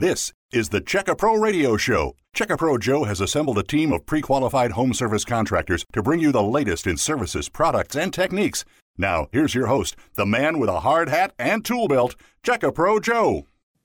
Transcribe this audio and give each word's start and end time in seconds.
This 0.00 0.32
is 0.50 0.70
the 0.70 0.80
Checka 0.80 1.18
Pro 1.18 1.34
Radio 1.34 1.76
Show. 1.76 2.16
Checka 2.34 2.56
Pro 2.56 2.78
Joe 2.78 3.04
has 3.04 3.20
assembled 3.20 3.58
a 3.58 3.62
team 3.62 3.92
of 3.92 4.06
pre 4.06 4.22
qualified 4.22 4.70
home 4.70 4.94
service 4.94 5.26
contractors 5.26 5.84
to 5.92 6.02
bring 6.02 6.20
you 6.20 6.32
the 6.32 6.42
latest 6.42 6.86
in 6.86 6.96
services, 6.96 7.50
products, 7.50 7.94
and 7.94 8.10
techniques. 8.10 8.64
Now, 8.96 9.26
here's 9.30 9.54
your 9.54 9.66
host, 9.66 9.96
the 10.14 10.24
man 10.24 10.58
with 10.58 10.70
a 10.70 10.80
hard 10.80 11.10
hat 11.10 11.34
and 11.38 11.62
tool 11.62 11.86
belt, 11.86 12.16
Checka 12.42 12.74
Pro 12.74 12.98
Joe. 12.98 13.44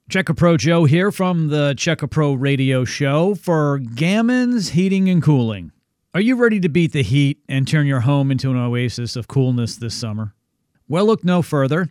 Checka 0.10 0.38
Pro 0.38 0.56
Joe 0.56 0.86
here 0.86 1.12
from 1.12 1.50
the 1.50 1.74
Checka 1.76 2.10
Pro 2.10 2.34
Radio 2.34 2.86
Show 2.86 3.36
for 3.36 3.80
Gammon's 3.80 4.70
Heating 4.70 5.10
and 5.10 5.22
Cooling. 5.22 5.74
Are 6.14 6.22
you 6.22 6.38
ready 6.38 6.62
to 6.62 6.70
beat 6.70 6.94
the 6.94 7.04
heat 7.04 7.40
and 7.50 7.68
turn 7.68 7.88
your 7.88 8.00
home 8.00 8.32
into 8.32 8.52
an 8.52 8.56
oasis 8.56 9.18
of 9.18 9.28
coolness 9.28 9.76
this 9.76 9.96
summer? 9.96 10.34
Well, 10.88 11.08
look 11.08 11.26
no 11.26 11.42
further. 11.42 11.90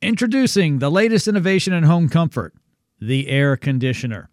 Introducing 0.00 0.78
the 0.78 0.90
latest 0.90 1.28
innovation 1.28 1.74
in 1.74 1.82
home 1.82 2.08
comfort 2.08 2.54
the 3.06 3.28
air 3.28 3.56
conditioner. 3.56 4.30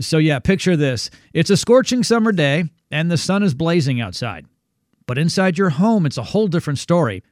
So, 0.00 0.18
yeah, 0.18 0.38
picture 0.38 0.76
this 0.76 1.10
it's 1.32 1.50
a 1.50 1.56
scorching 1.56 2.02
summer 2.02 2.32
day 2.32 2.64
and 2.90 3.10
the 3.10 3.18
sun 3.18 3.42
is 3.42 3.54
blazing 3.54 4.00
outside. 4.00 4.46
But 5.06 5.18
inside 5.18 5.58
your 5.58 5.70
home, 5.70 6.06
it's 6.06 6.18
a 6.18 6.22
whole 6.22 6.48
different 6.48 6.78
story. 6.78 7.22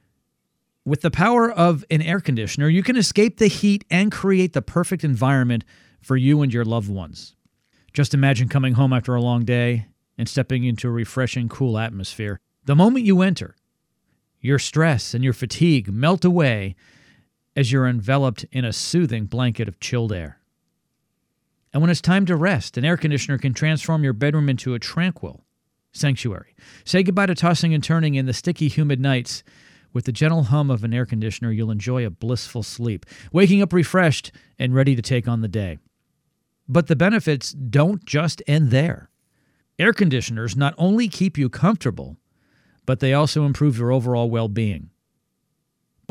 With 0.83 1.01
the 1.01 1.11
power 1.11 1.51
of 1.51 1.85
an 1.91 2.01
air 2.01 2.19
conditioner, 2.19 2.67
you 2.67 2.83
can 2.83 2.97
escape 2.97 3.37
the 3.37 3.47
heat 3.47 3.85
and 3.89 4.11
create 4.11 4.53
the 4.53 4.61
perfect 4.61 5.03
environment 5.03 5.63
for 6.01 6.17
you 6.17 6.41
and 6.41 6.53
your 6.53 6.65
loved 6.65 6.89
ones. 6.89 7.35
Just 7.93 8.13
imagine 8.13 8.49
coming 8.49 8.73
home 8.73 8.93
after 8.93 9.13
a 9.13 9.21
long 9.21 9.45
day 9.45 9.87
and 10.17 10.27
stepping 10.27 10.63
into 10.63 10.87
a 10.87 10.91
refreshing, 10.91 11.49
cool 11.49 11.77
atmosphere. 11.77 12.39
The 12.65 12.75
moment 12.75 13.05
you 13.05 13.21
enter, 13.21 13.55
your 14.39 14.59
stress 14.59 15.13
and 15.13 15.23
your 15.23 15.33
fatigue 15.33 15.91
melt 15.91 16.25
away 16.25 16.75
as 17.55 17.71
you're 17.71 17.87
enveloped 17.87 18.45
in 18.51 18.65
a 18.65 18.73
soothing 18.73 19.25
blanket 19.25 19.67
of 19.67 19.79
chilled 19.79 20.11
air. 20.11 20.40
And 21.73 21.81
when 21.81 21.89
it's 21.89 22.01
time 22.01 22.25
to 22.25 22.35
rest, 22.35 22.77
an 22.77 22.85
air 22.85 22.97
conditioner 22.97 23.37
can 23.37 23.53
transform 23.53 24.03
your 24.03 24.13
bedroom 24.13 24.49
into 24.49 24.73
a 24.73 24.79
tranquil 24.79 25.45
sanctuary. 25.93 26.55
Say 26.85 27.03
goodbye 27.03 27.27
to 27.27 27.35
tossing 27.35 27.73
and 27.73 27.83
turning 27.83 28.15
in 28.15 28.25
the 28.25 28.33
sticky, 28.33 28.67
humid 28.67 28.99
nights. 28.99 29.43
With 29.93 30.05
the 30.05 30.13
gentle 30.13 30.43
hum 30.43 30.71
of 30.71 30.85
an 30.85 30.93
air 30.93 31.05
conditioner, 31.05 31.51
you'll 31.51 31.71
enjoy 31.71 32.05
a 32.05 32.09
blissful 32.09 32.63
sleep, 32.63 33.05
waking 33.33 33.61
up 33.61 33.73
refreshed 33.73 34.31
and 34.57 34.73
ready 34.73 34.95
to 34.95 35.01
take 35.01 35.27
on 35.27 35.41
the 35.41 35.49
day. 35.49 35.79
But 36.67 36.87
the 36.87 36.95
benefits 36.95 37.51
don't 37.51 38.05
just 38.05 38.41
end 38.47 38.71
there. 38.71 39.09
Air 39.77 39.91
conditioners 39.91 40.55
not 40.55 40.73
only 40.77 41.09
keep 41.09 41.37
you 41.37 41.49
comfortable, 41.49 42.17
but 42.85 43.01
they 43.01 43.13
also 43.13 43.45
improve 43.45 43.77
your 43.77 43.91
overall 43.91 44.29
well 44.29 44.47
being. 44.47 44.91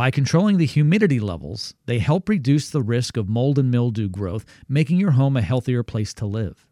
By 0.01 0.11
controlling 0.11 0.57
the 0.57 0.65
humidity 0.65 1.21
levels, 1.21 1.75
they 1.85 1.99
help 1.99 2.31
reduce 2.31 2.71
the 2.71 2.81
risk 2.81 3.19
of 3.19 3.29
mold 3.29 3.59
and 3.59 3.71
mildew 3.71 4.09
growth, 4.09 4.47
making 4.67 4.97
your 4.97 5.11
home 5.11 5.37
a 5.37 5.43
healthier 5.43 5.83
place 5.83 6.15
to 6.15 6.25
live. 6.25 6.67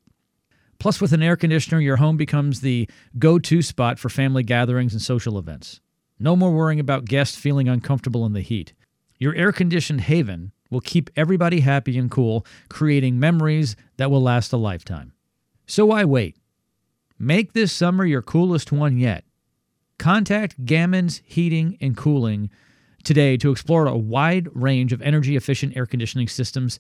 Plus, 0.78 0.98
with 0.98 1.12
an 1.12 1.22
air 1.22 1.36
conditioner, 1.36 1.78
your 1.78 1.96
home 1.96 2.16
becomes 2.16 2.62
the 2.62 2.88
go 3.18 3.38
to 3.38 3.60
spot 3.60 3.98
for 3.98 4.08
family 4.08 4.42
gatherings 4.42 4.94
and 4.94 5.02
social 5.02 5.38
events. 5.38 5.82
No 6.18 6.36
more 6.36 6.52
worrying 6.52 6.80
about 6.80 7.04
guests 7.04 7.36
feeling 7.36 7.68
uncomfortable 7.68 8.24
in 8.24 8.32
the 8.32 8.40
heat. 8.40 8.72
Your 9.18 9.34
air 9.34 9.52
conditioned 9.52 10.00
haven 10.00 10.52
will 10.70 10.80
keep 10.80 11.10
everybody 11.14 11.60
happy 11.60 11.98
and 11.98 12.10
cool, 12.10 12.46
creating 12.70 13.20
memories 13.20 13.76
that 13.98 14.10
will 14.10 14.22
last 14.22 14.54
a 14.54 14.56
lifetime. 14.56 15.12
So 15.66 15.84
why 15.84 16.06
wait? 16.06 16.38
Make 17.18 17.52
this 17.52 17.72
summer 17.72 18.06
your 18.06 18.22
coolest 18.22 18.72
one 18.72 18.96
yet. 18.96 19.26
Contact 19.98 20.64
Gammon's 20.64 21.20
Heating 21.26 21.76
and 21.78 21.94
Cooling 21.94 22.48
today 23.04 23.36
to 23.36 23.50
explore 23.50 23.86
a 23.86 23.96
wide 23.96 24.48
range 24.54 24.92
of 24.92 25.02
energy 25.02 25.36
efficient 25.36 25.76
air 25.76 25.86
conditioning 25.86 26.28
systems 26.28 26.78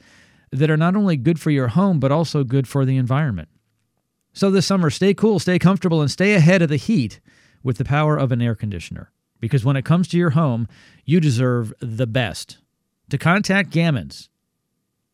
that 0.50 0.70
are 0.70 0.76
not 0.76 0.96
only 0.96 1.16
good 1.16 1.40
for 1.40 1.50
your 1.50 1.68
home, 1.68 2.00
but 2.00 2.12
also 2.12 2.44
good 2.44 2.66
for 2.66 2.84
the 2.84 2.96
environment. 2.96 3.48
So 4.32 4.50
this 4.50 4.66
summer, 4.66 4.90
stay 4.90 5.14
cool, 5.14 5.38
stay 5.38 5.58
comfortable, 5.58 6.00
and 6.00 6.10
stay 6.10 6.34
ahead 6.34 6.62
of 6.62 6.68
the 6.68 6.76
heat 6.76 7.20
with 7.62 7.78
the 7.78 7.84
power 7.84 8.16
of 8.16 8.32
an 8.32 8.40
air 8.40 8.54
conditioner. 8.54 9.10
Because 9.40 9.64
when 9.64 9.76
it 9.76 9.84
comes 9.84 10.08
to 10.08 10.18
your 10.18 10.30
home, 10.30 10.68
you 11.04 11.20
deserve 11.20 11.72
the 11.80 12.06
best. 12.06 12.58
To 13.10 13.18
contact 13.18 13.70
Gammon's, 13.70 14.28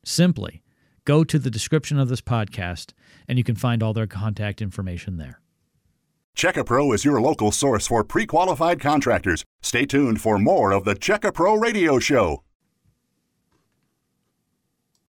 simply 0.05 0.63
go 1.05 1.25
to 1.25 1.39
the 1.39 1.51
description 1.51 1.99
of 1.99 2.09
this 2.09 2.21
podcast 2.21 2.93
and 3.29 3.39
you 3.39 3.45
can 3.45 3.55
find 3.55 3.83
all 3.83 3.93
their 3.93 4.07
contact 4.07 4.61
information 4.63 5.17
there. 5.17 5.41
Checka 6.37 6.67
Pro 6.67 6.93
is 6.93 7.05
your 7.05 7.21
local 7.21 7.53
source 7.53 7.87
for 7.87 8.03
pre 8.03 8.27
qualified 8.27 8.81
contractors. 8.81 9.45
Stay 9.63 9.87
tuned 9.87 10.21
for 10.21 10.39
more 10.39 10.73
of 10.73 10.85
the 10.85 10.95
Checka 10.95 11.33
Pro 11.33 11.55
Radio 11.55 11.99
Show. 11.99 12.43